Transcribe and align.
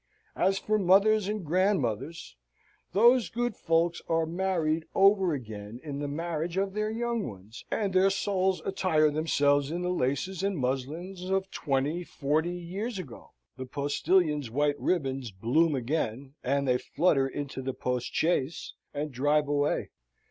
As 0.35 0.57
for 0.57 0.79
mothers 0.79 1.27
and 1.27 1.45
grandmothers, 1.45 2.35
those 2.91 3.29
good 3.29 3.55
folks 3.55 4.01
are 4.09 4.25
married 4.25 4.85
over 4.95 5.31
again 5.35 5.79
in 5.83 5.99
the 5.99 6.07
marriage 6.07 6.57
of 6.57 6.73
their 6.73 6.89
young 6.89 7.27
ones; 7.29 7.63
and 7.69 7.93
their 7.93 8.09
souls 8.09 8.63
attire 8.65 9.11
themselves 9.11 9.69
in 9.69 9.83
the 9.83 9.91
laces 9.93 10.41
and 10.41 10.57
muslins 10.57 11.29
of 11.29 11.51
twenty 11.51 12.03
forty 12.03 12.49
years 12.55 12.97
ago; 12.97 13.33
the 13.57 13.65
postillion's 13.67 14.49
white 14.49 14.79
ribbons 14.79 15.29
bloom 15.29 15.75
again, 15.75 16.33
and 16.43 16.67
they 16.67 16.79
flutter 16.79 17.27
into 17.27 17.61
the 17.61 17.75
postchaise, 17.75 18.73
and 18.95 19.11
drive 19.11 19.47
away. 19.47 19.91